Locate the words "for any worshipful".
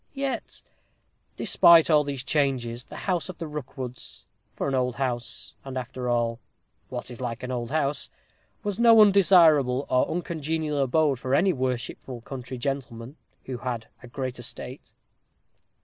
11.19-12.21